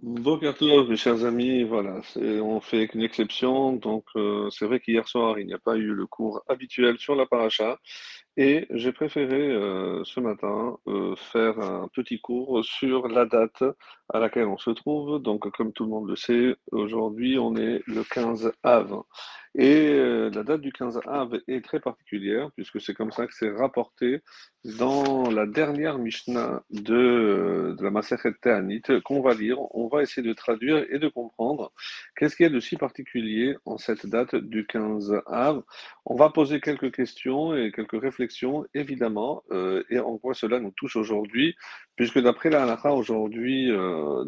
[0.00, 3.72] Tov, mes chers amis, voilà, on fait une exception.
[3.72, 7.16] Donc, euh, c'est vrai qu'hier soir, il n'y a pas eu le cours habituel sur
[7.16, 7.78] la paracha.
[8.40, 13.64] Et j'ai préféré euh, ce matin euh, faire un petit cours sur la date
[14.10, 15.20] à laquelle on se trouve.
[15.20, 19.02] Donc, comme tout le monde le sait, aujourd'hui, on est le 15 Av.
[19.54, 23.34] Et euh, la date du 15 Av est très particulière, puisque c'est comme ça que
[23.34, 24.22] c'est rapporté
[24.64, 29.58] dans la dernière Mishnah de, de la Masechet Ta'anit qu'on va lire.
[29.74, 31.72] On va essayer de traduire et de comprendre
[32.16, 35.62] qu'est-ce qu'il y a de si particulier en cette date du 15 Av.
[36.04, 38.27] On va poser quelques questions et quelques réflexions,
[38.74, 41.54] évidemment, euh, et en quoi cela nous touche aujourd'hui,
[41.96, 44.24] puisque d'après la halakha, aujourd'hui, euh,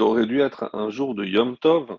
[0.00, 1.98] aurait dû être un jour de Yom Tov,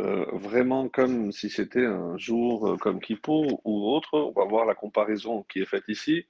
[0.00, 4.14] euh, vraiment comme si c'était un jour euh, comme Kippour ou autre.
[4.14, 6.26] On va voir la comparaison qui est faite ici.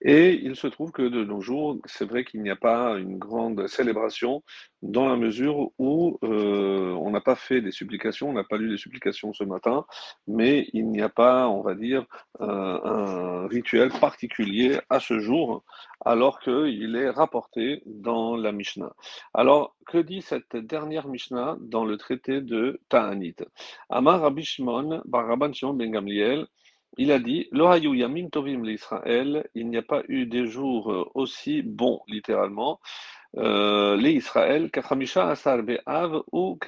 [0.00, 3.18] Et il se trouve que de nos jours, c'est vrai qu'il n'y a pas une
[3.18, 4.42] grande célébration
[4.82, 8.70] dans la mesure où euh, on n'a pas fait des supplications, on n'a pas lu
[8.70, 9.84] des supplications ce matin,
[10.28, 12.06] mais il n'y a pas, on va dire,
[12.38, 15.64] un rituel particulier à ce jour,
[16.04, 18.92] alors qu'il est rapporté dans la Mishnah.
[19.34, 23.36] Alors, que dit cette dernière Mishnah dans le traité de Ta'anit?
[23.88, 25.02] Amar Rabbi Shimon,
[25.52, 26.46] Shimon ben Gamliel,
[26.96, 31.10] il a dit, Lo hayu yamim tovim l'Israël, il n'y a pas eu des jours
[31.14, 32.80] aussi bons, littéralement,
[33.34, 34.70] les Israël,
[35.16, 35.60] Asar
[36.32, 36.58] ou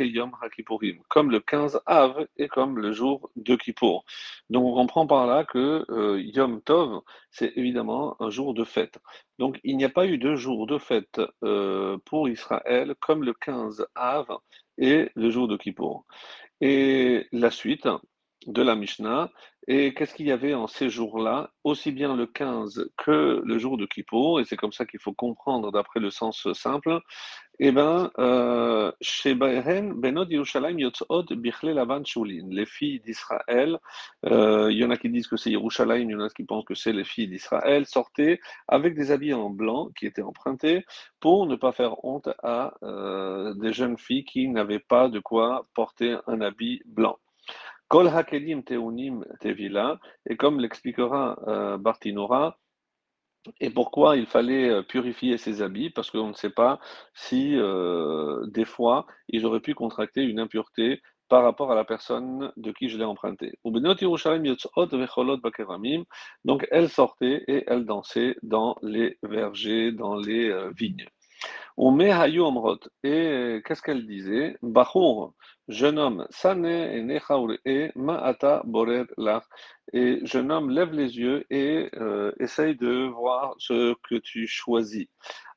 [1.09, 4.05] comme le 15 Av et comme le jour de Kippour.
[4.51, 8.99] Donc on comprend par là que euh, Yom Tov, c'est évidemment un jour de fête.
[9.39, 13.33] Donc il n'y a pas eu de jour de fête euh, pour Israël comme le
[13.33, 14.27] 15 Av
[14.79, 16.05] et le jour de Kippour.
[16.61, 17.89] Et la suite
[18.47, 19.31] de la Mishnah,
[19.69, 23.77] et qu'est-ce qu'il y avait en ces jours-là, aussi bien le 15 que le jour
[23.77, 27.01] de Kippour, et c'est comme ça qu'il faut comprendre d'après le sens simple,
[27.61, 28.91] eh bien, euh,
[32.51, 33.79] les filles d'Israël,
[34.27, 36.45] euh, il y en a qui disent que c'est Yerushalayim, il y en a qui
[36.45, 40.85] pensent que c'est les filles d'Israël, sortaient avec des habits en blanc qui étaient empruntés
[41.21, 45.67] pour ne pas faire honte à euh, des jeunes filles qui n'avaient pas de quoi
[45.75, 47.19] porter un habit blanc.
[47.93, 52.59] Kol hakelim teunim tevila, et comme l'expliquera euh, Bartinora,
[53.61, 56.81] et pourquoi il fallait euh, purifier ses habits Parce qu'on ne sait pas
[57.13, 62.51] si euh, des fois ils auraient pu contracter une impureté par rapport à la personne
[62.57, 63.59] de qui je l'ai emprunté.
[66.45, 71.07] Donc elle sortait et elle dansait dans les vergers, dans les vignes.
[73.03, 74.57] Et qu'est-ce qu'elle disait?
[74.63, 75.35] Bachour,
[75.69, 79.45] jeune homme, Sane et Nechaur et Ma'ata Borer Lach.
[79.93, 85.07] Et jeune homme, lève les yeux et euh, essaye de voir ce que tu choisis.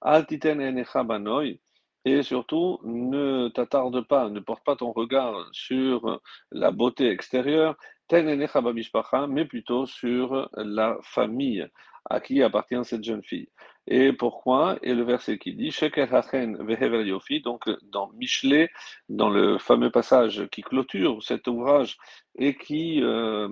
[0.01, 1.59] Et.
[2.07, 6.21] Et surtout, ne t'attarde pas, ne porte pas ton regard sur
[6.51, 7.75] la beauté extérieure,
[8.11, 11.67] mais plutôt sur la famille
[12.07, 13.49] à qui appartient cette jeune fille.
[13.87, 14.77] Et pourquoi?
[14.81, 18.71] Et le verset qui dit Sheker Hachen Vehever Yofi, donc dans Michelet,
[19.09, 21.97] dans le fameux passage qui clôture cet ouvrage
[22.35, 23.47] et qui euh,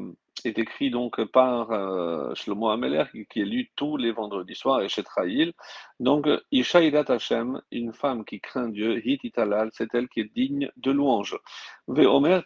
[0.45, 4.89] est écrit donc par euh, Shlomo Ameler, qui, est lu tous les vendredis soirs et
[4.89, 5.03] chez.
[5.99, 10.33] Donc, Isha Idat Hashem, une femme qui craint Dieu, Hit Italal, c'est elle qui est
[10.33, 11.37] digne de louange.
[11.87, 12.39] Basharim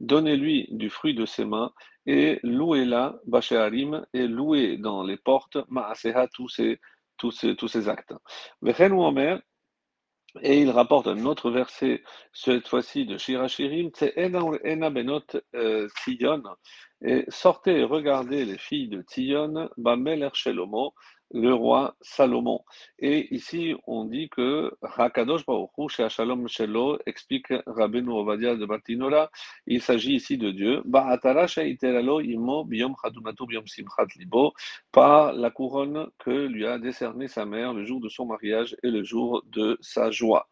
[0.00, 1.72] donnez-lui du fruit de ses mains
[2.06, 6.78] et louez-la, Bachéarim, et louez dans les portes, Maaseha, tous ces,
[7.16, 8.12] tous tous ces actes.
[8.60, 9.40] Vechen ou Omer,
[10.42, 12.02] et il rapporte un autre verset,
[12.32, 16.42] cette fois-ci de Shirachirim, c'est Ena Benot Tzion,
[17.02, 20.94] et sortez et regardez les filles de Tzion, Bameler Shelomo,
[21.34, 22.60] le roi Salomon.
[23.00, 29.30] Et ici, on dit que Hakadosh Baruch Hu, Shalom Shelo, explique Rabbeinu Ovadia de Bartinola,
[29.66, 30.82] il s'agit ici de Dieu,
[34.92, 38.90] par la couronne que lui a décerné sa mère le jour de son mariage et
[38.90, 40.46] le jour de sa joie.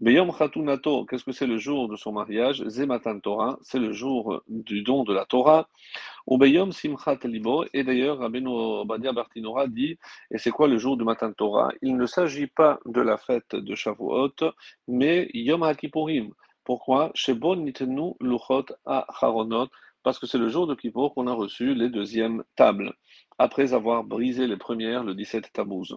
[0.00, 2.66] Biyom Chatunato, qu'est-ce que c'est le jour de son mariage?
[2.66, 5.68] Zematan Torah, c'est le jour du don de la Torah.
[6.72, 7.18] Simchat
[7.72, 9.98] et d'ailleurs, Rabbeinu Obadia Bartinora dit,
[10.30, 11.70] et c'est quoi le jour du matin Torah?
[11.82, 14.34] Il ne s'agit pas de la fête de Shavuot,
[14.88, 16.32] mais Yom HaKippurim.
[16.64, 17.10] Pourquoi?
[17.14, 19.68] Shebon Nitenu Luchot Acharonot,
[20.02, 22.92] parce que c'est le jour de Kippour qu'on a reçu les deuxièmes tables.
[23.42, 25.96] Après avoir brisé les premières le 17 Tammuz.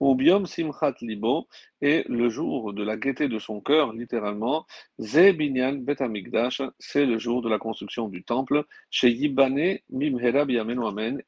[0.00, 1.46] Ou Biom Simchat Libo,
[1.80, 4.66] et le jour de la gaieté de son cœur, littéralement,
[4.98, 10.44] Ze Binyan Bet Amikdash, c'est le jour de la construction du temple, chez Yibane Mimhera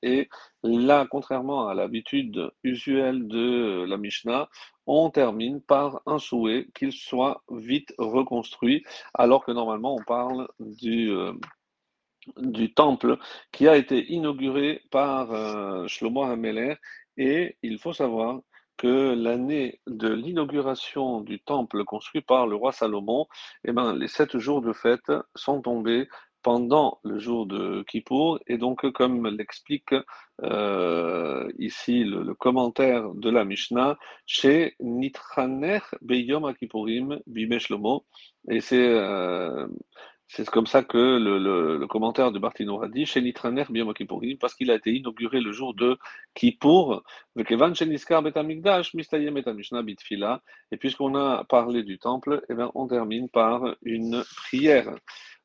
[0.03, 0.29] et
[0.64, 4.49] là, contrairement à l'habitude usuelle de la Mishnah,
[4.87, 8.82] on termine par un souhait qu'il soit vite reconstruit,
[9.15, 11.32] alors que normalement on parle du, euh,
[12.36, 13.19] du temple
[13.52, 16.76] qui a été inauguré par euh, Shlomo HaMeler,
[17.16, 18.40] et il faut savoir
[18.76, 23.26] que l'année de l'inauguration du temple construit par le roi Salomon,
[23.64, 26.08] eh ben, les sept jours de fête sont tombés
[26.42, 28.40] pendant le jour de Kippour.
[28.46, 29.94] Et donc, comme l'explique
[30.42, 33.96] euh, ici le, commentaire de la Mishnah,
[34.26, 38.04] chez Nitraner Beyom Kippourim Bimeshlomo,
[38.48, 39.69] et c'est euh,
[40.34, 41.38] c'est comme ça que le,
[41.76, 43.67] le, commentaire de Bartino a dit chez Nitraner
[44.40, 45.99] parce qu'il a été inauguré le jour de
[46.34, 47.02] Kippour,
[47.37, 47.44] et
[50.79, 54.94] puisqu'on a parlé du temple, eh bien, on termine par une prière.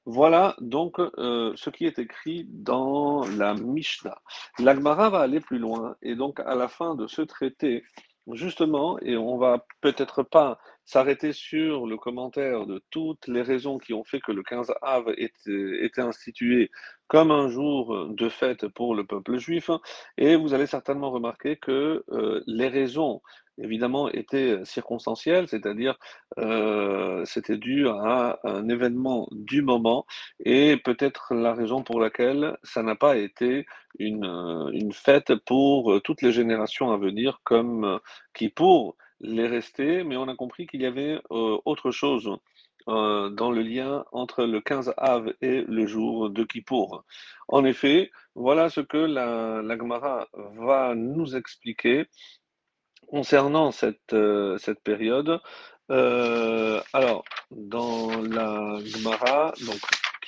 [0.05, 4.21] Voilà donc euh, ce qui est écrit dans la Mishnah.
[4.57, 7.83] L'Agmara va aller plus loin et donc à la fin de ce traité,
[8.31, 13.93] justement, et on va peut-être pas s'arrêter sur le commentaire de toutes les raisons qui
[13.93, 16.71] ont fait que le 15 Av était, institué
[17.07, 19.69] comme un jour de fête pour le peuple juif,
[20.17, 23.21] et vous allez certainement remarquer que euh, les raisons
[23.57, 25.97] évidemment était circonstanciel, c'est-à-dire
[26.37, 30.05] euh, c'était dû à un événement du moment
[30.39, 33.65] et peut-être la raison pour laquelle ça n'a pas été
[33.99, 37.99] une, une fête pour toutes les générations à venir comme
[38.33, 42.29] qui pour les rester, mais on a compris qu'il y avait euh, autre chose
[42.87, 47.03] euh, dans le lien entre le 15 Av et le jour de Kippour.
[47.47, 52.05] En effet, voilà ce que la, la Gemara va nous expliquer
[53.07, 55.39] concernant cette, euh, cette période,
[55.89, 59.79] alors, dans la Gemara, donc,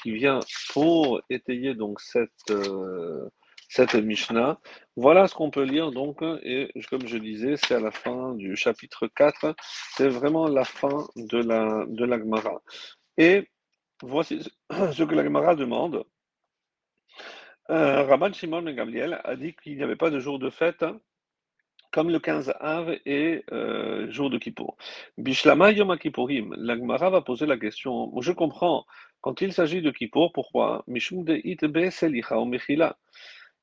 [0.02, 0.40] qui vient
[0.72, 2.54] pour étayer donc cette,
[3.70, 4.60] cette Mishnah,
[4.98, 8.58] voilà ce qu'on peut lire donc, et comme je disais, c'est à la fin du
[8.58, 9.56] chapitre 4,
[9.96, 12.62] c'est vraiment la fin de la, de Gemara.
[13.18, 13.48] Et
[14.02, 16.04] voici ce que la Gemara demande.
[17.70, 20.84] Euh, Rabban Shimon ben Gamliel a dit qu'il n'y avait pas de jour de fête
[21.92, 24.78] comme le 15 Av et euh, jour de Kippour.
[25.18, 28.12] Bishlama Yom Kippourim, l'Agmara va poser la question.
[28.22, 28.86] Je comprends,
[29.22, 30.84] quand il s'agit de Kippour, pourquoi?
[30.88, 32.98] Mishum de Itbe Selicha Mechila.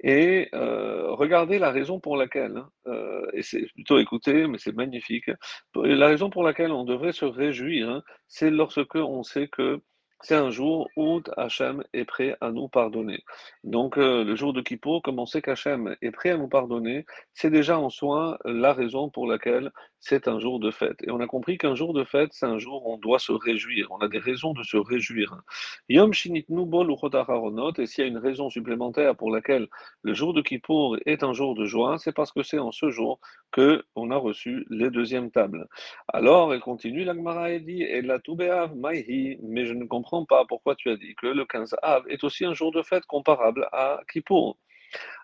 [0.00, 4.74] Et euh, regardez la raison pour laquelle, hein, euh, et c'est plutôt écouté, mais c'est
[4.74, 5.30] magnifique,
[5.74, 9.80] la raison pour laquelle on devrait se réjouir, hein, c'est lorsque on sait que
[10.22, 13.22] c'est un jour où Hachem est prêt à nous pardonner.
[13.64, 17.04] Donc, euh, le jour de Kippour, comme on sait qu'Hachem est prêt à nous pardonner,
[17.34, 19.70] c'est déjà en soi la raison pour laquelle
[20.08, 21.02] c'est un jour de fête.
[21.02, 23.32] Et on a compris qu'un jour de fête, c'est un jour où on doit se
[23.32, 23.88] réjouir.
[23.90, 25.42] On a des raisons de se réjouir.
[25.88, 26.92] Yom Shinit Nubol
[27.78, 29.66] et s'il y a une raison supplémentaire pour laquelle
[30.02, 32.90] le jour de Kippour est un jour de joie, c'est parce que c'est en ce
[32.90, 33.18] jour
[33.50, 35.66] que on a reçu les deuxièmes tables.
[36.12, 38.18] Alors, elle continue, l'Agmara et dit, et la
[38.76, 42.22] Maihi, mais je ne comprends pas pourquoi tu as dit que le 15 Av est
[42.22, 44.56] aussi un jour de fête comparable à Kippour.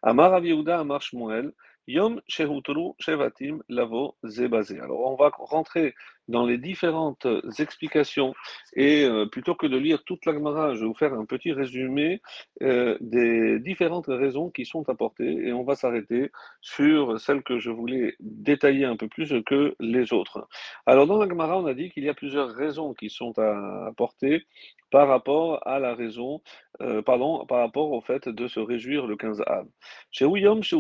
[0.03, 1.53] Amar Aviouda, Amar Shmuel,
[1.87, 4.81] Yom Shehutru Shevatim Lavo Zebazé.
[4.81, 5.95] Alors on va rentrer
[6.29, 7.27] dans les différentes
[7.59, 8.35] explications
[8.75, 11.53] et euh, plutôt que de lire toute la Gemara, je vais vous faire un petit
[11.53, 12.23] résumé
[12.63, 16.31] euh, des différentes raisons qui sont apportées et on va s'arrêter
[16.61, 20.49] sur celles que je voulais détailler un peu plus que les autres.
[20.87, 23.87] Alors dans la Gemara, on a dit qu'il y a plusieurs raisons qui sont à
[23.89, 24.47] apporter
[24.93, 26.43] par rapport à la raison,
[26.83, 29.67] euh, pardon, par rapport au fait de se réjouir le 15 Av.
[30.11, 30.77] Chez Uyom, chez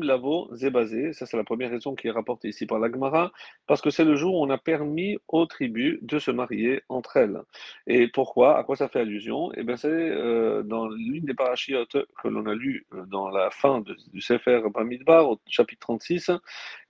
[0.00, 3.32] Lavo, Zebazé, ça c'est la première raison qui est rapportée ici par la Gemara,
[3.66, 7.16] parce que c'est le jour où on a permis aux tribus de se marier entre
[7.16, 7.40] elles.
[7.88, 9.50] Et pourquoi À quoi ça fait allusion?
[9.56, 13.50] Eh bien c'est euh, dans l'une des parachiotes que l'on a lu euh, dans la
[13.50, 16.30] fin du Sefer Bamidbar, au chapitre 36,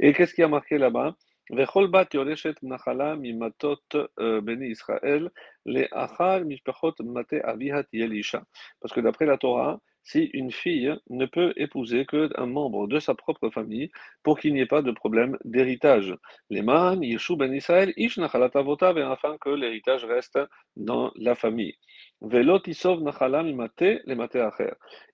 [0.01, 1.17] et qu'est-ce qui a marqué là-bas?
[8.81, 13.15] Parce que d'après la Torah, si une fille ne peut épouser qu'un membre de sa
[13.15, 13.91] propre famille
[14.23, 16.15] pour qu'il n'y ait pas de problème d'héritage.
[16.49, 20.39] Les man, Yeshu ben Israël, ish afin que l'héritage reste
[20.77, 21.75] dans la famille.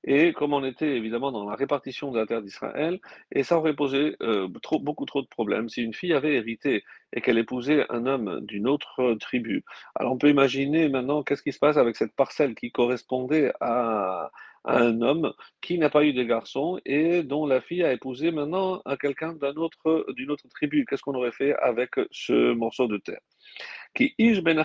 [0.04, 3.00] Et comme on était évidemment dans la répartition de la terre d'Israël,
[3.32, 4.46] et ça aurait posé euh,
[4.80, 5.68] beaucoup trop de problèmes.
[5.68, 10.18] Si une fille avait hérité et qu'elle épousait un homme d'une autre tribu, alors on
[10.18, 14.30] peut imaginer maintenant qu'est-ce qui se passe avec cette parcelle qui correspondait à,
[14.64, 18.30] à un homme qui n'a pas eu de garçon et dont la fille a épousé
[18.30, 20.84] maintenant quelqu'un d'une autre tribu.
[20.88, 23.20] Qu'est-ce qu'on aurait fait avec ce morceau de terre?
[23.94, 24.64] Qui ben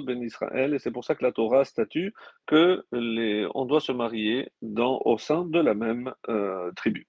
[0.00, 2.12] ben Israël, et c'est pour ça que la Torah statue
[2.46, 7.06] que les, on doit se marier au sein de la même euh, tribu.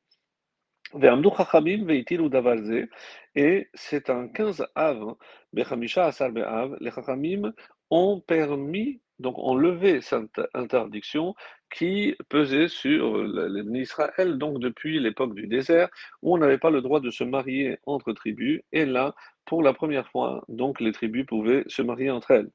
[3.35, 5.15] Et c'est un 15 av,
[5.53, 7.53] les Chachamim
[7.89, 11.35] ont permis, donc ont levé cette interdiction
[11.73, 15.89] qui pesait sur l'Israël, donc depuis l'époque du désert,
[16.21, 19.13] où on n'avait pas le droit de se marier entre tribus, et là,
[19.45, 22.49] pour la première fois, donc les tribus pouvaient se marier entre elles.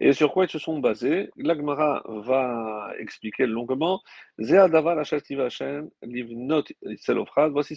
[0.00, 1.30] Et sur quoi ils se sont basés?
[1.36, 4.02] L'Agmara va expliquer longuement.
[4.38, 4.56] Voici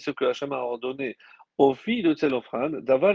[0.00, 1.16] ce que Hachem a ordonné
[1.56, 2.84] aux filles de Tzelophrad.
[2.84, 3.14] Davar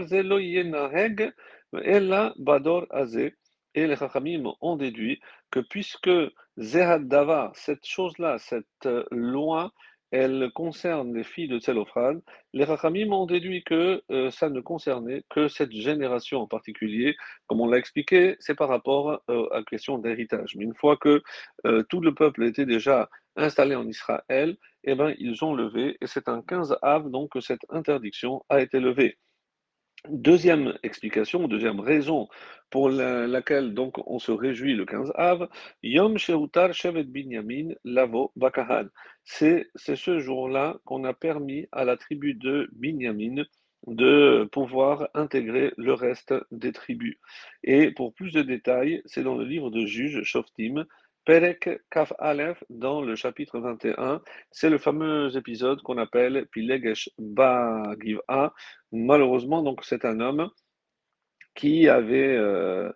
[2.38, 3.34] bador azé.
[3.74, 6.10] Et les Chachamim ont déduit que puisque
[6.58, 9.72] Zehad Davar, cette chose-là, cette euh, loi,
[10.10, 12.20] elle concerne les filles de Tselophrad,
[12.52, 17.16] les Rachamim ont déduit que euh, ça ne concernait que cette génération en particulier.
[17.46, 20.54] Comme on l'a expliqué, c'est par rapport euh, à la question d'héritage.
[20.56, 21.22] Mais une fois que
[21.88, 26.28] tout le peuple était déjà installé en Israël, eh ben, ils ont levé, et c'est
[26.28, 29.16] un 15 av donc que cette interdiction a été levée.
[30.08, 32.28] Deuxième explication, deuxième raison
[32.70, 35.48] pour laquelle donc on se réjouit le 15 av,
[35.84, 38.86] Yom Shehutar Shevet Binyamin Lavo Bakahan.
[39.22, 43.44] C'est ce jour-là qu'on a permis à la tribu de Binyamin
[43.86, 47.16] de pouvoir intégrer le reste des tribus.
[47.62, 50.84] Et pour plus de détails, c'est dans le livre de Juge Shoftim,
[51.24, 58.52] Perek Kaf Aleph, dans le chapitre 21, c'est le fameux épisode qu'on appelle Pilegesh Bagiv'a.
[58.90, 60.50] Malheureusement, donc, c'est un homme
[61.64, 62.92] euh,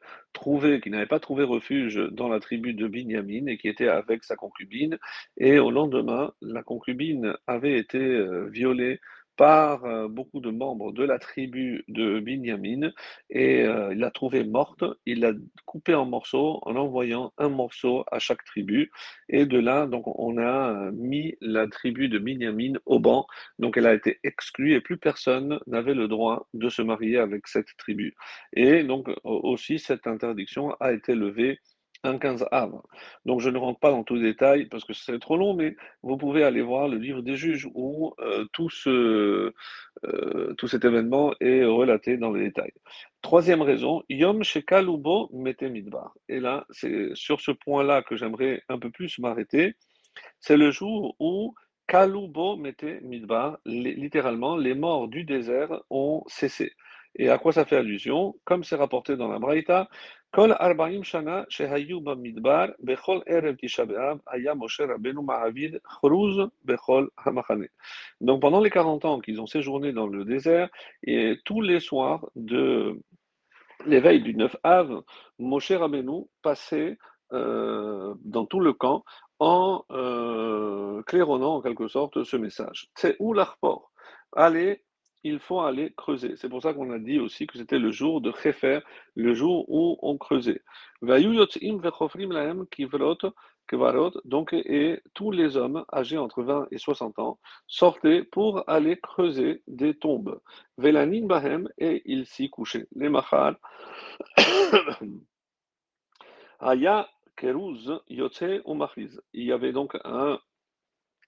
[0.78, 4.34] qui n'avait pas trouvé refuge dans la tribu de Binyamin et qui était avec sa
[4.34, 4.98] concubine.
[5.36, 9.00] Et au lendemain, la concubine avait été euh, violée
[9.36, 12.90] par euh, beaucoup de membres de la tribu de Binyamin
[13.30, 15.32] et euh, il l'a trouvée morte, il l'a
[15.64, 18.90] coupée en morceaux en envoyant un morceau à chaque tribu
[19.28, 23.26] et de là donc on a mis la tribu de Binyamin au banc.
[23.58, 27.46] Donc elle a été exclue et plus personne n'avait le droit de se marier avec
[27.46, 28.14] cette tribu.
[28.52, 31.58] Et donc aussi cette interdiction a été levée
[32.02, 32.82] un 15 av.
[33.24, 35.54] Donc je ne rentre pas dans tous les détails parce que ce serait trop long,
[35.54, 39.52] mais vous pouvez aller voir le livre des juges où euh, tout, ce,
[40.04, 42.72] euh, tout cet événement est relaté dans les détails.
[43.22, 46.14] Troisième raison, Yom Shekalubo Mete Midbar.
[46.28, 49.74] Et là, c'est sur ce point-là que j'aimerais un peu plus m'arrêter.
[50.40, 51.54] C'est le jour où
[51.86, 56.72] Kalubo Mete Midbar, littéralement, les morts du désert ont cessé.
[57.18, 58.36] Et à quoi ça fait allusion?
[58.44, 59.88] Comme c'est rapporté dans la Braïta,
[68.20, 70.68] donc pendant les 40 ans qu'ils ont séjourné dans le désert,
[71.04, 73.00] et tous les soirs de
[73.86, 75.02] l'éveil du 9 Av,
[75.38, 76.98] Moshe Rabbeinu passait
[77.32, 79.04] euh, dans tout le camp
[79.38, 82.88] en euh, claironnant en quelque sorte ce message.
[82.94, 83.90] C'est où l'arport
[84.32, 84.82] Allez
[85.26, 86.36] il faut aller creuser.
[86.36, 88.80] C'est pour ça qu'on a dit aussi que c'était le jour de Khefer,
[89.14, 90.62] le jour où on creusait.
[94.24, 99.62] Donc, et tous les hommes âgés entre 20 et 60 ans sortaient pour aller creuser
[99.66, 100.40] des tombes.
[100.78, 102.86] Velanin Bahem, et ils s'y couchaient.
[109.34, 110.38] Il y avait donc un,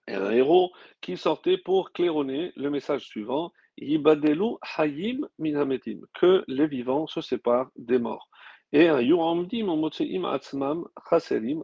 [0.07, 3.52] héros qui sortait pour claironner le message suivant
[6.15, 8.29] que les vivants se séparent des morts.
[8.73, 8.99] Et un
[10.25, 11.63] Atzmam Chaserim.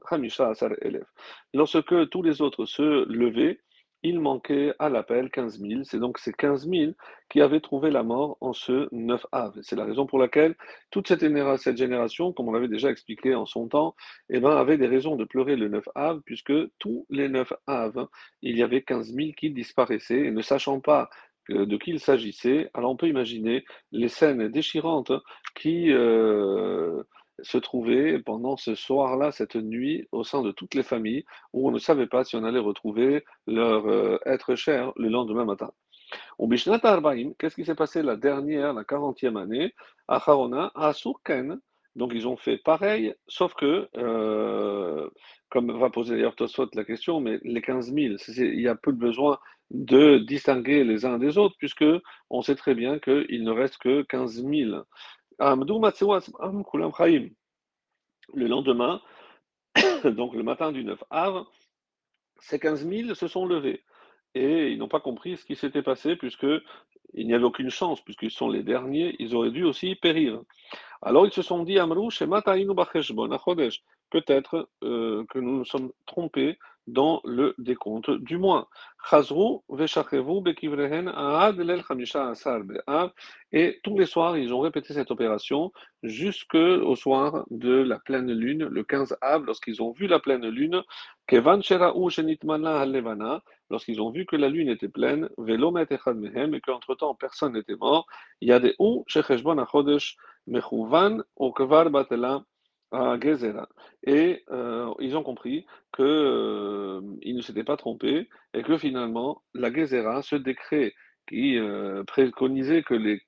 [1.52, 3.58] Lorsque tous les autres se levaient,
[4.04, 5.84] il manquait à l'appel 15 000.
[5.84, 6.92] C'est donc ces 15 000
[7.30, 9.58] qui avaient trouvé la mort en ce 9 av.
[9.62, 10.54] C'est la raison pour laquelle
[10.90, 13.96] toute cette, génération, comme on l'avait déjà expliqué en son temps,
[14.28, 18.08] eh ben, avait des raisons de pleurer le 9 av, puisque tous les 9 av,
[18.42, 21.08] il y avait 15 000 qui disparaissaient, et ne sachant pas
[21.48, 22.70] de qui il s'agissait.
[22.74, 25.12] Alors on peut imaginer les scènes déchirantes
[25.54, 27.02] qui euh,
[27.42, 31.72] se trouvaient pendant ce soir-là, cette nuit, au sein de toutes les familles, où on
[31.72, 35.70] ne savait pas si on allait retrouver leur euh, être cher le lendemain matin.
[36.38, 36.80] Au Bishnat
[37.38, 39.74] qu'est-ce qui s'est passé la dernière, la 40e année?
[40.06, 41.60] À Harona, à Surken,
[41.96, 45.08] donc ils ont fait pareil, sauf que, euh,
[45.48, 48.92] comme va poser d'ailleurs Tosfot la question, mais les 15 000, il y a peu
[48.92, 49.38] de besoin
[49.70, 51.84] de distinguer les uns des autres, puisque
[52.30, 54.82] on sait très bien qu'il ne reste que 15 000.
[58.34, 59.00] Le lendemain,
[60.04, 61.44] Donc le matin du 9 av,
[62.38, 63.82] ces 15 000 se sont levés
[64.34, 66.46] et ils n'ont pas compris ce qui s'était passé puisque
[67.16, 70.40] il n'y avait aucune chance, puisqu'ils sont les derniers, ils auraient dû aussi périr.
[71.06, 72.10] Alors ils se sont dit, Amrou,
[74.10, 78.68] peut-être euh, que nous nous sommes trompés dans le décompte du mois.
[83.52, 88.64] Et tous les soirs, ils ont répété cette opération jusqu'au soir de la pleine lune,
[88.64, 90.82] le 15 av, lorsqu'ils ont vu la pleine lune,
[93.70, 98.06] lorsqu'ils ont vu que la lune était pleine, et qu'entre-temps personne n'était mort,
[98.40, 99.04] il y a des ou,
[104.06, 109.72] et euh, ils ont compris qu'ils euh, ne s'étaient pas trompés et que finalement, la
[109.72, 110.94] Gezerah, ce décret
[111.26, 113.20] qui euh, préconisait que les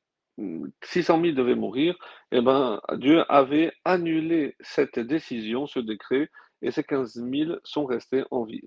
[0.84, 1.96] 600 000 devaient mourir,
[2.30, 6.28] eh ben, Dieu avait annulé cette décision, ce décret,
[6.62, 8.62] et ces 15 000 sont restés en vie.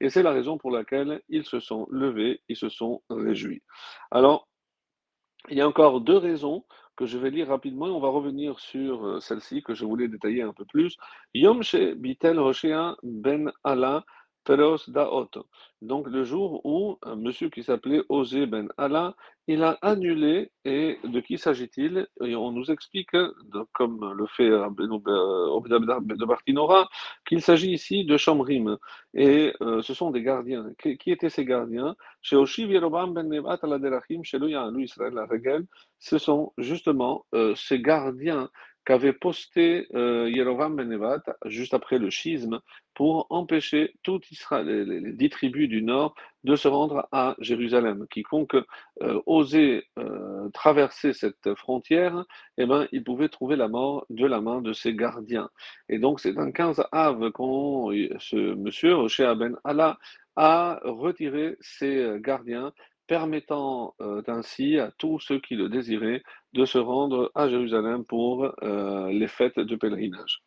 [0.00, 3.62] Et c'est la raison pour laquelle ils se sont levés, ils se sont réjouis.
[4.10, 4.48] Alors,
[5.50, 6.64] il y a encore deux raisons
[6.96, 10.08] que je vais lire rapidement et on va revenir sur euh, celle-ci que je voulais
[10.08, 10.96] détailler un peu plus.
[11.32, 11.62] Yom
[11.96, 14.04] Bitel Roshea Ben Allah
[15.82, 19.14] Donc le jour où un monsieur qui s'appelait Osé Ben Allah,
[19.46, 22.06] il a annulé, et de qui s'agit-il?
[22.22, 23.16] Et on nous explique,
[23.72, 26.88] comme le fait de Bartinora,
[27.26, 28.76] qu'il s'agit ici de Shomrim.
[29.14, 30.70] Et euh, ce sont des gardiens.
[30.78, 31.96] Qui, étaient ces gardiens?
[32.20, 34.38] Chez Oshiv Yerobam Ben Nevat Aladerachim, chez
[34.78, 35.14] Israël
[35.98, 38.50] ce sont justement euh, ces gardiens
[38.88, 42.58] qu'avait posté euh, Yerovam Benevat juste après le schisme
[42.94, 48.06] pour empêcher tout Israël, les, dix tribus du nord de se rendre à Jérusalem.
[48.10, 48.56] Quiconque
[49.02, 52.24] euh, osait euh, traverser cette frontière,
[52.56, 55.50] eh ben, il pouvait trouver la mort de la main de ses gardiens.
[55.90, 57.90] Et donc c'est un 15 av quand
[58.20, 59.98] ce monsieur, chez Ben Allah,
[60.34, 62.72] a retiré ses gardiens
[63.08, 66.22] permettant euh, ainsi à tous ceux qui le désiraient
[66.52, 70.42] de se rendre à Jérusalem pour euh, les fêtes de pèlerinage.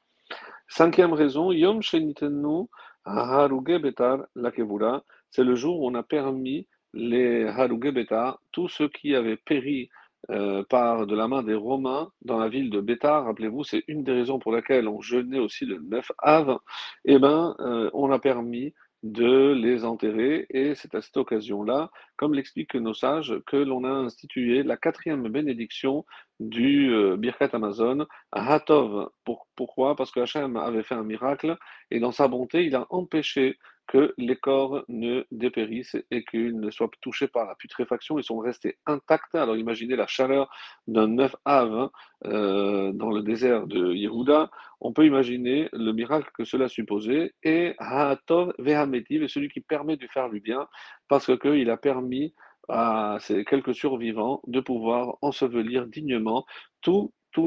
[0.69, 2.67] Cinquième raison, Yom Shenitenu
[3.03, 8.87] Haruge Betar Lakevura, c'est le jour où on a permis les Haruge Betar, tous ceux
[8.87, 9.89] qui avaient péri
[10.29, 13.25] euh, par de la main des Romains dans la ville de Bétar.
[13.25, 16.59] Rappelez-vous, c'est une des raisons pour laquelle on jeûnait aussi le 9 av.
[17.05, 17.55] Eh ben,
[17.93, 18.71] on a permis
[19.03, 20.45] de les enterrer.
[20.49, 25.27] Et c'est à cette occasion-là, comme l'expliquent nos sages, que l'on a institué la quatrième
[25.29, 26.05] bénédiction
[26.39, 29.09] du euh, Birkat Amazon à Hatov.
[29.55, 29.95] pourquoi?
[29.95, 31.57] Parce que Hachem avait fait un miracle
[31.89, 36.71] et dans sa bonté, il a empêché que les corps ne dépérissent et qu'ils ne
[36.71, 38.17] soient touchés par la putréfaction.
[38.17, 39.35] Ils sont restés intacts.
[39.35, 40.49] Alors imaginez la chaleur
[40.87, 41.91] d'un 9 av hein,
[42.25, 44.49] euh, dans le désert de Yehuda.
[44.79, 47.33] On peut imaginer le miracle que cela supposait.
[47.43, 50.67] Et Ha'atov Vehametiv est celui qui permet de faire du bien
[51.07, 52.33] parce qu'il a permis
[52.69, 56.45] à ces quelques survivants de pouvoir ensevelir dignement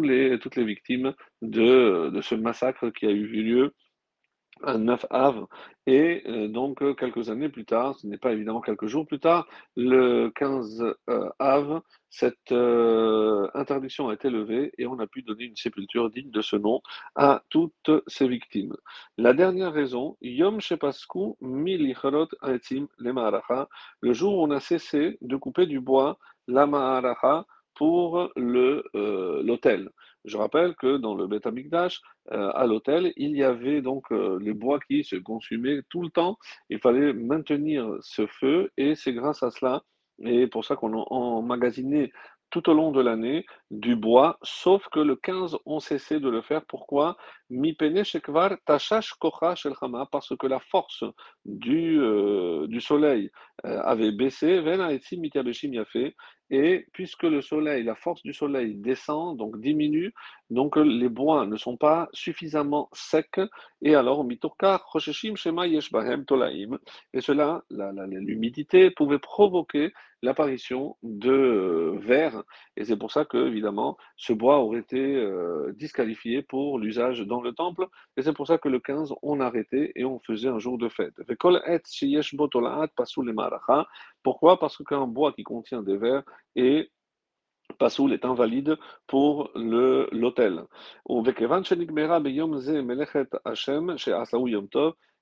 [0.03, 3.75] les, toutes les victimes de ce massacre qui a eu lieu
[4.63, 5.47] un 9 av.
[5.87, 9.21] Et euh, donc, euh, quelques années plus tard, ce n'est pas évidemment quelques jours plus
[9.21, 15.45] tard, le 15 euh, av, cette interdiction a été levée et on a pu donner
[15.47, 16.81] une sépulture digne de ce nom
[17.17, 18.77] à toutes ces victimes.
[19.19, 22.29] La dernière raison, Yom Shepasku Milicharot
[24.01, 29.91] le jour où on a cessé de couper du bois la Maharacha pour l'autel.
[30.25, 32.01] Je rappelle que dans le Beth Amikdash,
[32.33, 36.11] euh, à l'hôtel, il y avait donc euh, les bois qui se consumaient tout le
[36.11, 36.39] temps.
[36.71, 39.83] Il fallait maintenir ce feu et c'est grâce à cela
[40.23, 42.13] et pour ça qu'on a emmagasiné
[42.51, 46.41] tout au long de l'année du bois, sauf que le 15, on cessé de le
[46.41, 46.65] faire.
[46.67, 47.17] Pourquoi?
[50.11, 51.05] Parce que la force
[51.45, 53.31] du, euh, du soleil
[53.63, 54.61] avait baissé.
[56.51, 60.13] Et puisque le soleil, la force du soleil descend, donc diminue,
[60.51, 63.41] donc les bois ne sont pas suffisamment secs,
[63.81, 64.39] et alors et
[67.21, 72.43] cela, l'humidité pouvait provoquer l'apparition de vers,
[72.77, 77.34] et c'est pour ça que, évidemment, ce bois aurait été euh, disqualifié pour l'usage dans
[77.41, 80.59] le temple, et c'est pour ça que le 15, on arrêtait et on faisait un
[80.59, 81.15] jour de fête.
[84.23, 84.59] Pourquoi?
[84.59, 86.23] Parce qu'un bois qui contient des vers
[86.57, 86.91] est
[87.79, 90.65] Pasoul est invalide pour l'autel.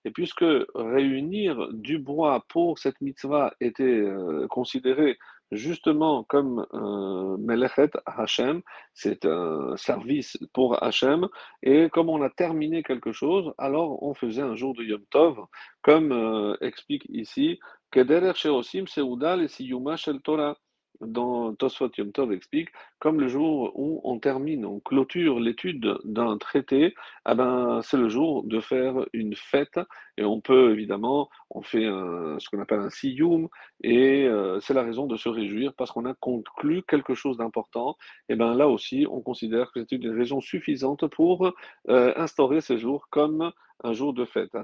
[0.04, 0.44] Et puisque
[0.74, 5.16] réunir du bois pour cette mitzvah était euh, considéré
[5.52, 8.62] justement comme un Melechet Hachem,
[8.94, 11.28] c'est un service pour Hachem,
[11.62, 15.38] et comme on a terminé quelque chose, alors on faisait un jour de Yom Tov,
[15.82, 17.58] comme euh, explique ici,
[17.90, 20.56] Kederer Sheosim Seouda le Siyuma Shel Torah
[21.00, 26.38] dans Tosfot Yom Tov explique, comme le jour où on termine, on clôture l'étude d'un
[26.38, 29.80] traité, ah ben, c'est le jour de faire une fête,
[30.16, 33.48] et on peut évidemment, on fait ce qu'on appelle un siyum,
[33.82, 37.96] et euh, c'est la raison de se réjouir parce qu'on a conclu quelque chose d'important,
[38.28, 41.52] et ben là aussi, on considère que c'est une raison suffisante pour
[41.88, 43.52] euh, instaurer ce jour comme
[43.84, 44.54] un jour de fête.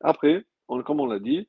[0.00, 0.44] Après,
[0.84, 1.48] comme on l'a dit,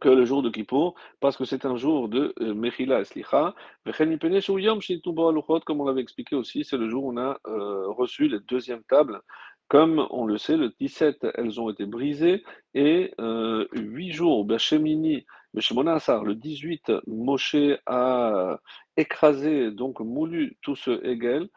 [0.00, 3.54] que le jour de Kippour, parce que c'est un jour de euh, Mechila Eslicha.
[3.84, 8.84] Comme on l'avait expliqué aussi, c'est le jour où on a euh, reçu les deuxièmes
[8.88, 9.20] tables.
[9.68, 12.42] Comme on le sait, le 17, elles ont été brisées,
[12.74, 18.58] et euh, 8 jours, Bachemini, le 18, Moshe a
[18.96, 21.48] écrasé, donc moulu tout ce Hegel,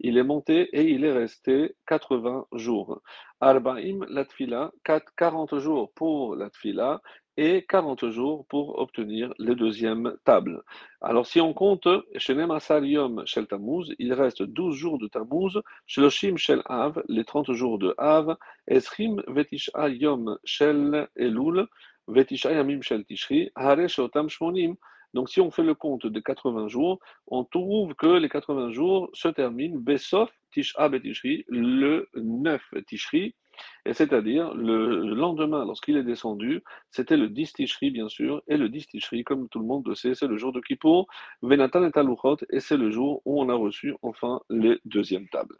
[0.00, 3.00] il est monté et il est resté 80 jours.
[3.40, 4.72] Arbaim latfila,
[5.16, 7.00] 40 jours pour la tfila
[7.36, 10.62] et 40 jours pour obtenir les deuxièmes tables.
[11.00, 15.60] Alors si on compte, Shenem Asar Yom Shel Tammuz, il reste 12 jours de Tammuz,
[15.86, 21.66] Shloshim Shel Av, les 30 jours de Av, Esrim Vetisha Yom Shel Elul,
[22.08, 24.76] Vetisha Yamim Shel Tishri, Hare Shmonim,
[25.14, 29.10] donc, si on fait le compte des 80 jours, on trouve que les 80 jours
[29.14, 33.36] se terminent Besof Tisha Betishri, le 9 Tishri,
[33.86, 38.68] et c'est-à-dire le lendemain, lorsqu'il est descendu, c'était le 10 Tishri, bien sûr, et le
[38.68, 41.06] 10 Tishri, comme tout le monde le sait, c'est le jour de Kippour,
[41.42, 45.56] Venatan et Aluchot, et c'est le jour où on a reçu enfin les deuxièmes tables.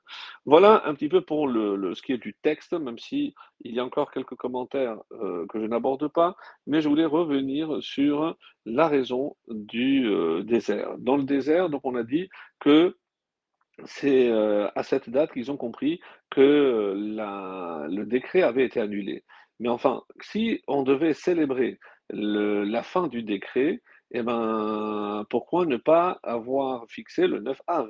[0.46, 3.80] Voilà un petit peu pour le, ce qui est du texte, même si il y
[3.80, 8.88] a encore quelques commentaires euh, que je n'aborde pas, mais je voulais revenir sur la
[8.88, 10.96] raison du euh, désert.
[10.98, 12.28] Dans le désert, donc on a dit
[12.60, 12.96] que
[13.84, 19.24] c'est euh, à cette date qu'ils ont compris que la, le décret avait été annulé.
[19.60, 21.78] Mais enfin, si on devait célébrer
[22.10, 27.88] la fin du décret, eh ben, pourquoi ne pas avoir fixé le 9 av?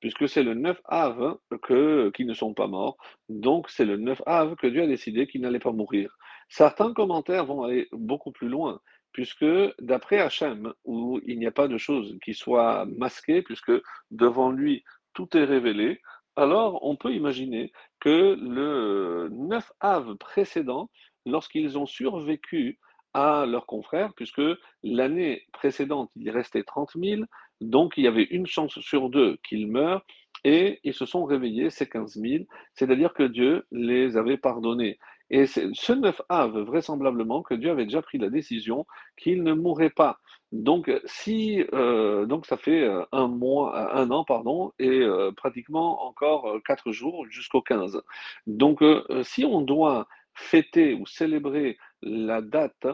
[0.00, 2.96] Puisque c'est le 9 av que, qui ne sont pas morts,
[3.28, 6.16] donc c'est le 9 av que Dieu a décidé qu'ils n'allaient pas mourir.
[6.48, 8.80] Certains commentaires vont aller beaucoup plus loin,
[9.12, 9.46] puisque
[9.80, 13.72] d'après Hachem, où il n'y a pas de choses qui soient masquées, puisque
[14.10, 14.82] devant lui
[15.14, 16.00] tout est révélé,
[16.36, 20.90] alors on peut imaginer que le 9 Av précédent,
[21.26, 22.78] lorsqu'ils ont survécu
[23.14, 24.42] à leurs confrères, puisque
[24.82, 27.22] l'année précédente, il restait 30 000,
[27.60, 30.04] donc il y avait une chance sur deux qu'ils meurent,
[30.44, 34.98] et ils se sont réveillés, ces 15 000, c'est-à-dire que Dieu les avait pardonnés.
[35.30, 39.88] Et ce 9 Av, vraisemblablement, que Dieu avait déjà pris la décision qu'ils ne mourraient
[39.88, 40.18] pas.
[40.52, 46.04] Donc, si, euh, donc ça fait euh, un mois, un an, pardon, et euh, pratiquement
[46.06, 48.02] encore quatre jours jusqu'au 15.
[48.46, 48.84] Donc,
[49.22, 52.86] si on doit fêter ou célébrer la date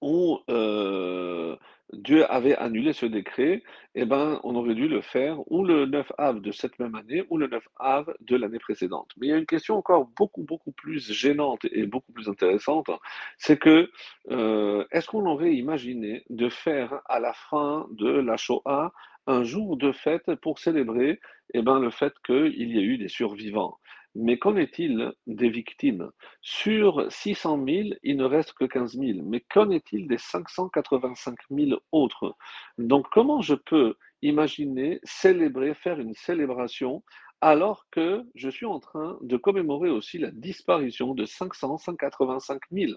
[0.00, 0.40] où
[1.92, 3.62] Dieu avait annulé ce décret,
[3.94, 7.24] eh ben, on aurait dû le faire ou le 9 av de cette même année
[7.30, 9.10] ou le 9 av de l'année précédente.
[9.16, 12.90] Mais il y a une question encore beaucoup, beaucoup plus gênante et beaucoup plus intéressante,
[13.38, 13.88] c'est que
[14.30, 18.92] euh, est-ce qu'on aurait imaginé de faire à la fin de la Shoah
[19.28, 21.20] un jour de fête pour célébrer
[21.54, 23.78] eh ben, le fait qu'il y a eu des survivants?
[24.18, 26.10] Mais qu'en est-il des victimes?
[26.40, 29.20] Sur 600 000, il ne reste que 15 000.
[29.24, 32.34] Mais qu'en est-il des 585 000 autres?
[32.78, 37.04] Donc comment je peux imaginer célébrer, faire une célébration
[37.42, 42.92] alors que je suis en train de commémorer aussi la disparition de 500, 185 000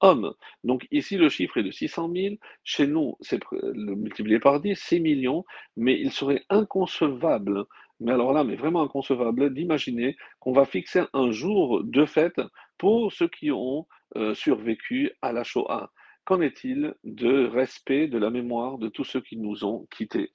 [0.00, 0.32] hommes?
[0.64, 2.34] Donc ici, le chiffre est de 600 000.
[2.64, 3.40] Chez nous, c'est
[3.74, 5.44] multiplié par 10, 6 millions.
[5.76, 7.66] Mais il serait inconcevable
[8.02, 12.40] mais alors là, mais vraiment inconcevable d'imaginer qu'on va fixer un jour de fête
[12.78, 13.86] pour ceux qui ont
[14.16, 15.90] euh, survécu à la Shoah.
[16.24, 20.30] Qu'en est-il de respect de la mémoire de tous ceux qui nous ont quittés?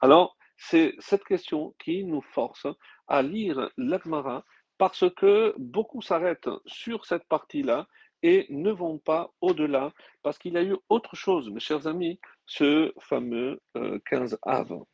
[0.00, 2.66] Alors, c'est cette question qui nous force
[3.08, 4.44] à lire l'Agmara
[4.78, 7.86] parce que beaucoup s'arrêtent sur cette partie-là
[8.22, 12.20] et ne vont pas au-delà parce qu'il y a eu autre chose, mes chers amis,
[12.46, 13.60] ce fameux
[14.06, 14.84] 15 euh, av.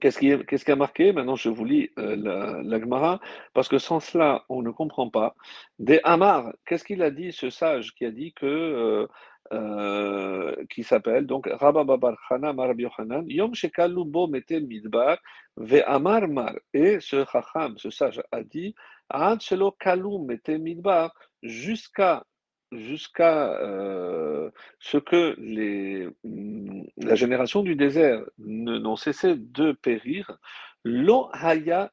[0.00, 0.18] Qu'est-ce
[0.64, 1.12] qui, a marqué?
[1.12, 2.16] Maintenant, je vous lis euh,
[2.64, 3.20] la, Gemara,
[3.52, 5.34] parce que sans cela, on ne comprend pas.
[5.78, 9.06] Des Hamar, qu'est-ce qu'il a dit, ce sage qui a dit que euh,
[9.52, 15.18] euh, qui s'appelle donc Rabba Babar Chana Mar Yochanan, Yom Shekalu Bo Mete Midbar,
[15.58, 16.54] Ve Amar Mar.
[16.72, 18.74] Et ce Chacham, ce sage, a dit
[19.10, 22.24] Ad Shelo Kalu Mete Midbar, jusqu'à
[22.72, 30.38] jusqu'à euh, ce que les, mm, la génération du désert n'ont cessé de périr,
[30.84, 31.92] Lo Haya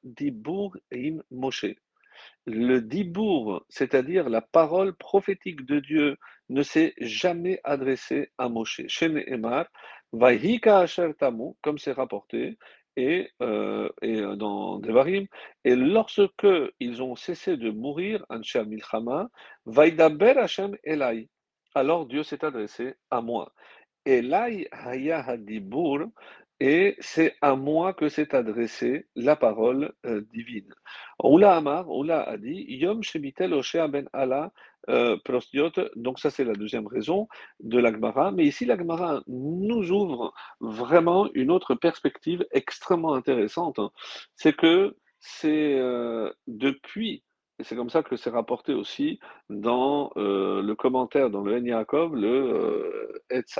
[2.45, 6.17] le dibour, c'est-à-dire la parole prophétique de Dieu,
[6.49, 8.81] ne s'est jamais adressé à Moshe.
[8.87, 9.67] Shen Emar,
[10.11, 10.85] Vahika
[11.19, 12.57] Tamu, comme c'est rapporté,
[12.95, 15.25] et, euh, et euh, dans Devarim,
[15.63, 16.47] et lorsque
[16.79, 19.29] ils ont cessé de mourir, Ansha Milchama,
[19.65, 21.29] Vaidaber Hashem Elai,
[21.75, 23.51] alors Dieu s'est adressé à moi.
[24.05, 26.07] Elai Haya Hadibur,
[26.59, 30.73] et c'est à moi que s'est adressée la parole euh, divine.
[31.23, 34.51] Oula Amar, Oula a dit, Yom Shemitel Oshea ben Allah
[34.89, 35.17] euh,
[35.95, 37.27] donc ça c'est la deuxième raison
[37.59, 43.79] de l'Agmara, mais ici l'Agmara nous ouvre vraiment une autre perspective extrêmement intéressante,
[44.35, 47.23] c'est que c'est euh, depuis
[47.59, 49.19] et c'est comme ça que c'est rapporté aussi
[49.49, 53.59] dans euh, le commentaire, dans le Yaakov, le euh, Etz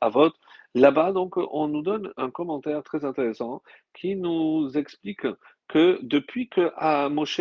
[0.00, 0.32] Avot.
[0.74, 3.62] Là-bas, donc, on nous donne un commentaire très intéressant
[3.94, 5.26] qui nous explique
[5.68, 7.40] que depuis que à Moshe,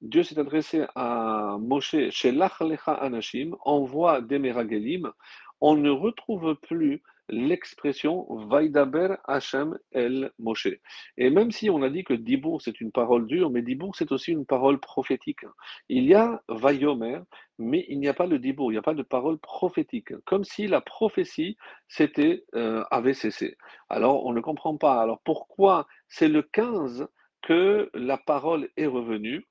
[0.00, 5.12] Dieu s'est adressé à Moshe chez Lachlecha Anashim, envoie des Meragelim,
[5.60, 10.68] on ne retrouve plus l'expression Vaidaber Hashem el Moshe.
[11.16, 14.12] Et même si on a dit que Dibour c'est une parole dure, mais Dibour c'est
[14.12, 15.44] aussi une parole prophétique.
[15.88, 17.20] Il y a Vayomer,
[17.58, 20.12] mais il n'y a pas le Dibour, il n'y a pas de parole prophétique.
[20.24, 21.56] Comme si la prophétie
[21.88, 23.56] c'était, euh, avait cessé.
[23.88, 25.00] Alors on ne comprend pas.
[25.00, 27.06] Alors pourquoi c'est le 15
[27.42, 29.46] que la parole est revenue?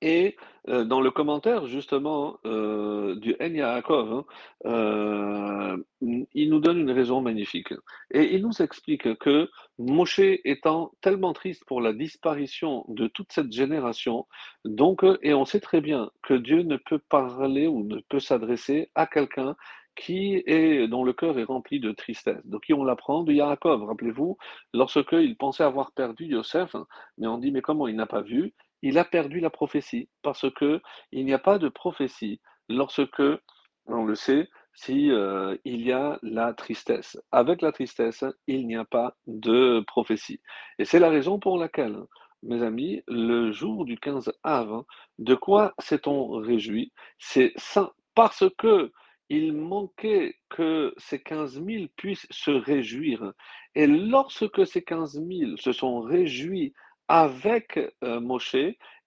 [0.00, 0.36] Et
[0.68, 4.24] euh, dans le commentaire justement euh, du En Yaakov, hein,
[4.66, 7.72] euh, il nous donne une raison magnifique.
[8.10, 13.52] Et il nous explique que Moshe étant tellement triste pour la disparition de toute cette
[13.52, 14.26] génération,
[14.64, 18.90] donc, et on sait très bien que Dieu ne peut parler ou ne peut s'adresser
[18.94, 19.56] à quelqu'un
[19.94, 22.44] qui est, dont le cœur est rempli de tristesse.
[22.46, 23.84] Donc, on l'apprend de Yaakov.
[23.84, 24.38] Rappelez-vous,
[24.72, 26.74] lorsque il pensait avoir perdu Yosef,
[27.18, 28.54] mais on dit, mais comment il n'a pas vu?
[28.82, 30.80] Il a perdu la prophétie, parce que
[31.12, 33.22] il n'y a pas de prophétie lorsque,
[33.86, 37.18] on le sait, si euh, il y a la tristesse.
[37.30, 40.40] Avec la tristesse, il n'y a pas de prophétie.
[40.78, 41.98] Et c'est la raison pour laquelle,
[42.42, 44.84] mes amis, le jour du 15 av,
[45.18, 46.92] de quoi s'est-on réjoui?
[47.18, 47.54] C'est
[48.14, 48.92] parce que
[49.28, 53.32] il manquait que ces 15 000 puissent se réjouir.
[53.74, 56.74] Et lorsque ces 15 000 se sont réjouis
[57.12, 58.56] avec euh, Moshe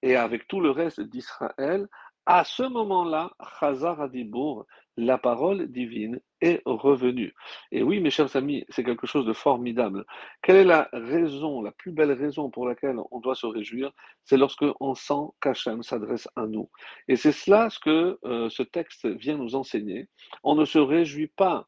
[0.03, 1.87] et avec tout le reste d'Israël,
[2.27, 7.33] à ce moment-là, Chazar Adibour, la parole divine, est revenue.
[7.71, 10.05] Et oui, mes chers amis, c'est quelque chose de formidable.
[10.43, 13.91] Quelle est la raison, la plus belle raison pour laquelle on doit se réjouir?
[14.23, 16.69] C'est lorsque on sent qu'Hachem s'adresse à nous.
[17.07, 20.09] Et c'est cela ce que euh, ce texte vient nous enseigner.
[20.43, 21.67] On ne se réjouit pas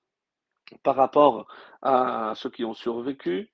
[0.83, 1.47] par rapport
[1.81, 3.49] à ceux qui ont survécu,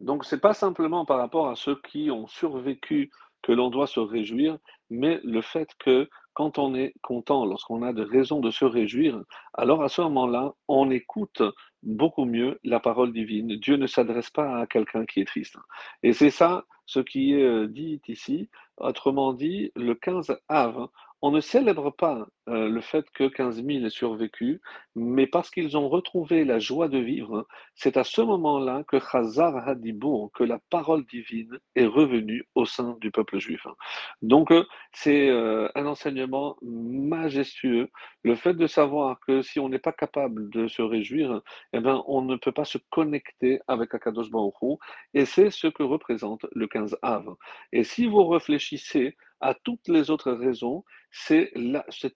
[0.00, 3.10] donc, ce n'est pas simplement par rapport à ceux qui ont survécu
[3.42, 4.58] que l'on doit se réjouir,
[4.90, 9.22] mais le fait que quand on est content, lorsqu'on a des raisons de se réjouir,
[9.54, 11.42] alors à ce moment-là, on écoute
[11.82, 13.56] beaucoup mieux la parole divine.
[13.56, 15.56] Dieu ne s'adresse pas à quelqu'un qui est triste.
[16.02, 18.48] Et c'est ça ce qui est euh, dit ici.
[18.76, 20.88] Autrement dit, le 15 av,
[21.22, 24.60] on ne célèbre pas euh, le fait que 15 000 aient survécu,
[24.94, 29.68] mais parce qu'ils ont retrouvé la joie de vivre, c'est à ce moment-là que Chazar
[29.68, 33.66] Hadibour, que la parole divine est revenue au sein du peuple juif.
[34.22, 37.90] Donc, euh, c'est euh, un enseignement majestueux,
[38.22, 41.40] le fait de savoir que si on n'est pas capable de se réjouir,
[41.72, 44.78] eh ben, on ne peut pas se connecter avec Akadosh Baruch
[45.14, 47.34] et c'est ce que représente le 15 Av.
[47.72, 51.52] Et si vous réfléchissez à toutes les autres raisons, c'est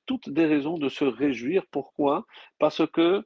[0.06, 1.64] toutes des raisons de se réjouir.
[1.70, 2.26] Pourquoi?
[2.58, 3.24] Parce que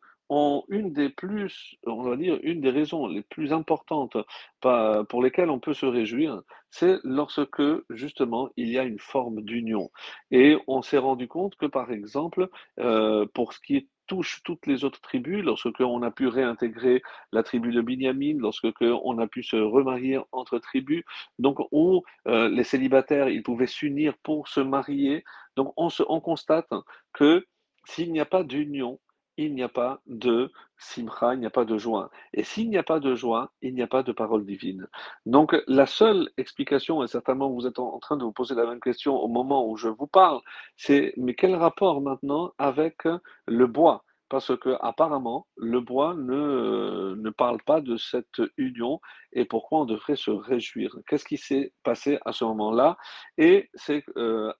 [0.69, 4.17] une des plus, on va dire, une des raisons les plus importantes
[4.61, 9.91] pour lesquelles on peut se réjouir, c'est lorsque justement il y a une forme d'union.
[10.31, 12.49] Et on s'est rendu compte que par exemple,
[12.81, 17.43] euh, pour ce qui touche toutes les autres tribus, lorsque on a pu réintégrer la
[17.43, 21.05] tribu de Binyamin, lorsque on a pu se remarier entre tribus,
[21.39, 25.25] donc où euh, les célibataires ils pouvaient s'unir pour se marier.
[25.57, 26.73] Donc on, se, on constate
[27.13, 27.47] que
[27.87, 28.99] s'il n'y a pas d'union,
[29.37, 32.11] il n'y a pas de simcha, il n'y a pas de joie.
[32.33, 34.87] Et s'il n'y a pas de joie, il n'y a pas de parole divine.
[35.27, 38.81] Donc la seule explication, et certainement vous êtes en, train de vous poser la même
[38.81, 40.41] question au moment où je vous parle,
[40.77, 43.03] c'est mais quel rapport maintenant avec
[43.47, 44.05] le bois?
[44.31, 49.01] Parce que apparemment, le bois ne, parle pas de cette union
[49.33, 50.97] et pourquoi on devrait se réjouir?
[51.07, 52.97] Qu'est-ce qui s'est passé à ce moment-là?
[53.39, 54.53] Et c'est euh,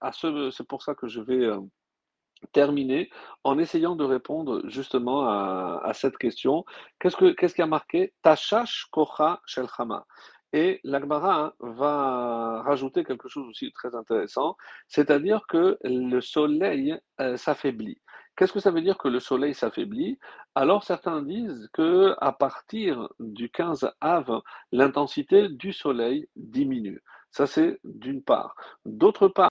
[0.69, 1.59] pour ça que je vais euh,
[2.53, 3.11] terminer
[3.45, 6.65] en essayant de répondre justement à, cette question.
[6.99, 9.67] Qu'est-ce que, qu'est-ce qui a marqué Tashash Kocha Shel.
[10.53, 17.37] Et l'Agmara hein, va rajouter quelque chose aussi très intéressant, c'est-à-dire que le soleil euh,
[17.37, 17.99] s'affaiblit.
[18.37, 20.19] Qu'est-ce que ça veut dire que le soleil s'affaiblit?
[20.55, 27.03] Alors certains disent que à partir du 15 av, l'intensité du soleil diminue.
[27.33, 28.55] Ça c'est d'une part.
[28.85, 29.51] D'autre part,